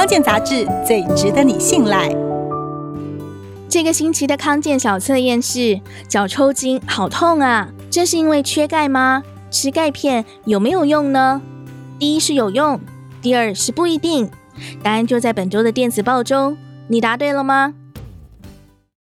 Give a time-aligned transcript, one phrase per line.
[0.00, 2.08] 康健杂志最值得你信赖。
[3.68, 9.22] 这个星期的康健小测验是脚抽筋好痛啊这是因为缺钙吗？
[9.50, 11.42] 吃钙片有没有用呢？
[11.98, 12.80] 第一是有用
[13.20, 14.30] 第二是不一定。
[14.82, 16.56] 答案就在本周的电子报中
[16.88, 17.74] 你答对了吗？